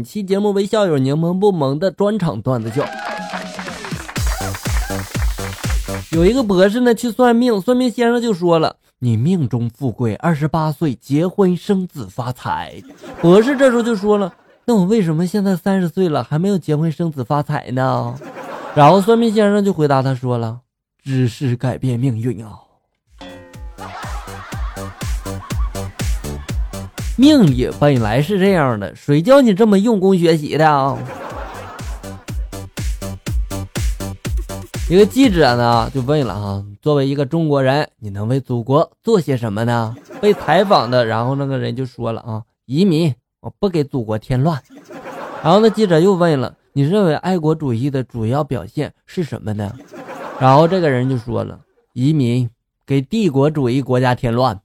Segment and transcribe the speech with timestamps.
[0.00, 2.82] 本期节目为校友柠檬不萌的专场段子秀。
[6.12, 12.82] 有一个博士呢去算命，算命先生就说了：“你命中富贵，二十八岁结婚生子发财。”
[13.20, 14.32] 博士这时候就说了
[14.64, 18.18] ：“那我为什么现在三十岁了还没有结婚生子发财呢？”
[18.74, 20.60] 然后算命先生就回答他说了
[21.04, 22.52] ：“知识改变命运啊。”
[27.20, 30.96] 命里本来是这样的，谁叫你这么用功学习的啊？
[34.88, 39.94] 一个记者呢就问了哈，作为一个中国人，你能为祖国做些什么呢？
[40.18, 44.58] 被采访的，然后那个人就说了啊，移民，我不给祖国添乱。
[45.42, 49.70] 然后那记者又问了，你认为爱国主义的主要表现是什么呢？
[50.38, 51.60] 然后这个人就说了，
[51.92, 52.48] 移民，
[52.86, 54.58] 给帝国主义国家添乱。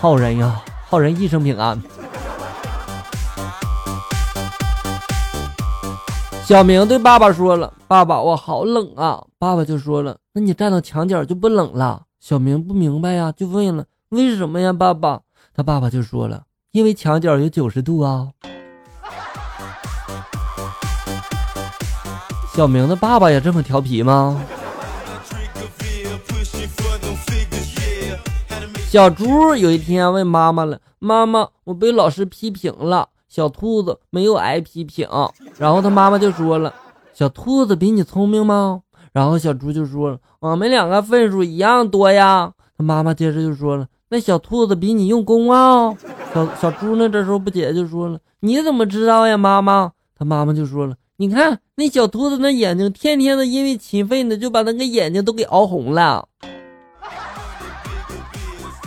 [0.00, 1.78] 好人呀，好人一生平安。
[6.42, 15.20] 小明对爸爸说了：“爸爸，我好冷啊！”爸爸就说了：“那你站到墙角就不冷了。”小明不明白呀，就问了：“为什么呀，爸爸？”
[15.54, 18.28] 他爸爸就说了：“因为墙角有九十度啊。”
[22.54, 24.40] 小明的爸爸也这么调皮吗？
[28.90, 35.08] 小猪有一天问妈妈了：“妈妈，我被老师批评了。”小兔子没有挨批评，
[35.56, 36.74] 然后他妈妈就说了
[37.14, 38.82] ：“小兔子比你聪明吗？”
[39.14, 45.96] 然后小猪就说了：“我们两个分数一样多呀。”他妈妈接着就说了：“那小兔子比你用功啊。”
[46.34, 56.26] 小小猪呢这时候不解就说了：“你怎么知道呀，妈妈？”他妈妈就说了：“你看那小兔子那眼睛，天天的因为勤奋呢，就把那个眼睛都给熬红了。”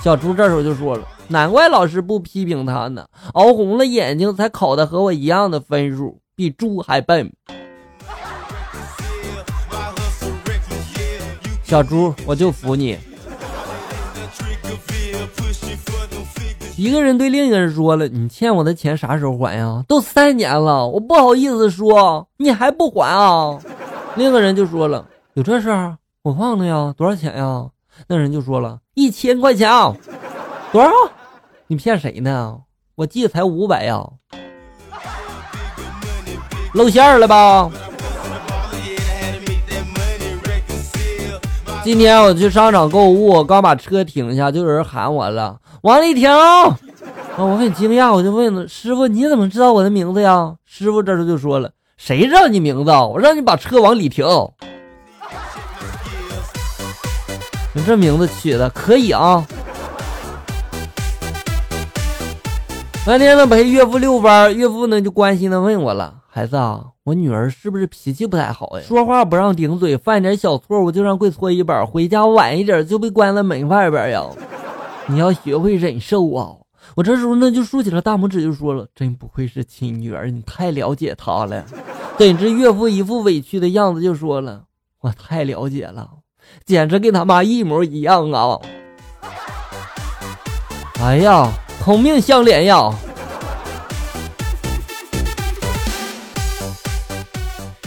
[0.03, 7.31] 小猪这时候就说了：“难怪老师不批评他呢，熬红了眼睛才考的和我一样的分数，比猪还笨。”
[11.63, 12.97] 小猪，我就服你。
[16.75, 19.86] 一个人对另一个人说了：“你欠我的钱啥时候还呀？
[19.87, 23.58] 都三年了，我不好意思说，你还不还啊？”
[24.17, 25.97] 另一个人就说了：“有这事儿？
[26.23, 27.67] 我忘了呀，多少钱呀？”
[28.08, 28.80] 那人就说了。
[28.93, 29.70] 一千块钱，
[30.71, 30.89] 多少？
[31.67, 32.58] 你骗谁呢？
[32.95, 34.04] 我记得才五百呀，
[36.73, 37.71] 露馅了吧？
[41.83, 46.77] 今天我去商场购物，刚把车停下，就有人喊我了：“王丽婷！”啊，
[47.37, 52.92] 我很惊讶，我就问师傅：“你怎么知道我的名字呀？”师傅这时候就说了：“谁知道你名字？
[52.92, 54.25] 我让你把车往里停。”
[57.76, 59.44] 你这名字取的可以啊！
[63.06, 68.86] 那天呢陪岳父遛弯，岳父呢就关心的问我了：“孩子啊，我女儿是不是脾气不太好呀？
[68.88, 74.23] 说话不让顶嘴，犯点小错误就让跪搓衣板，回家晚一点就被关在门外边呀！
[75.08, 76.54] 你要学会忍受啊！”
[76.95, 81.66] 我这时候呢就竖起了大拇指，就说了：“真不愧是亲女儿，你太了解她了。”
[82.20, 84.66] 怎知岳父一副委屈的样子，就说了
[85.02, 86.08] ：“我太了解了。”
[86.65, 88.59] 简直跟他妈一模一样啊！
[91.02, 91.52] 哎呀，
[91.83, 92.93] 同命相连呀！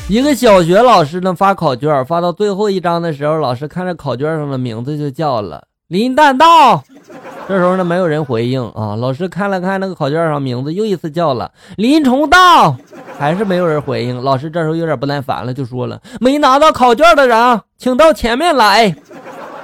[0.09, 6.85] 一个小学老师呢发考卷，发到最后一张的时候，老师看着考卷上的名字就叫了林蛋道。
[7.49, 12.77] 这时候呢没有人回应啊，老师看了看那个考卷上名字，又一次叫了林崇道。
[13.19, 18.95] 还是没有人回应，老师这时候有点不耐烦了，就说了：“没拿到考卷的人，请到前面来。”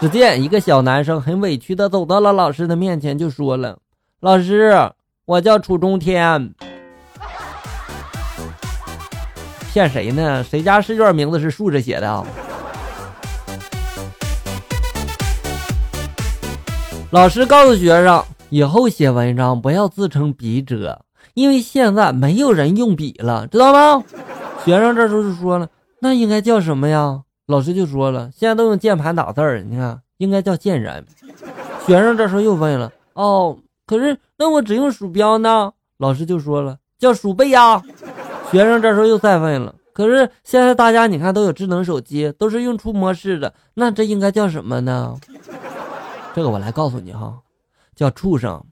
[0.01, 3.77] 只见一个小男生很委屈的走到了老师的面前，就说了
[4.21, 4.75] ：“老师，
[5.27, 6.55] 我叫楚中天。”
[9.73, 10.43] 骗谁呢？
[10.45, 12.25] 谁家试卷名字是竖着写的啊？
[17.13, 21.05] 老师告诉学生，以后写文章不要自称笔者。
[21.35, 24.03] 因为现在没有人用笔了，知道吗？
[24.65, 25.69] 学生这时候就说了
[26.01, 31.05] ：“那应该叫什么呀？”老师就说了：“现在都用键盘打字儿，你看应该叫键人。”
[31.87, 35.71] 学生这时候又问了：“哦，可是那我只用鼠标呢？”
[36.01, 37.83] 老师就说了：“叫鼠辈呀。”
[38.51, 45.15] 学生这时候又再问了：“可是现在大家你看都有智能手机，都是用触摸式的，那这应该叫什么呢？”
[46.35, 47.39] 这个我来告诉你哈，
[47.95, 48.63] 叫畜生。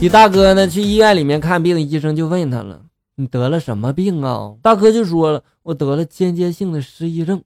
[0.00, 0.68] 你大哥呢？
[0.68, 2.82] 去医院里面看病，医生就问他了
[3.16, 7.40] ：“你得了什么病啊？”大哥就说了：“我得了间接性的失忆症。”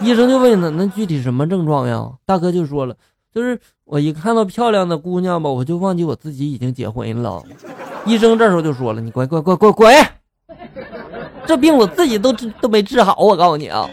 [0.00, 2.96] 医生就问他：“那具体什么症状呀？”大哥就说了
[3.32, 7.42] ：“就是我一看到漂亮的姑娘吧，我就忘记我自己已经结婚了。
[8.06, 9.94] 医生这时候就说了：“你滚滚滚滚滚！
[11.46, 13.88] 这病我自己都治都没治好，我告诉你啊。”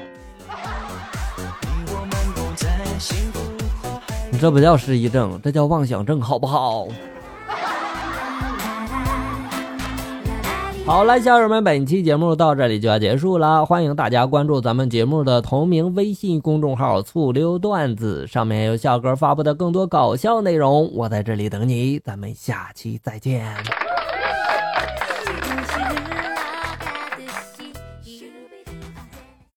[4.42, 6.88] 这不叫失忆症，这叫妄想症，好不好？
[10.84, 13.64] 好了，小友们，本期节目到这里就要结束了。
[13.64, 20.92] 欢迎大家关注咱们节目的同名微信公众号“醋溜段子”，上面有笑哥发布的更多搞笑内容。
[20.96, 23.46] 我在这里等你，咱们下期再见。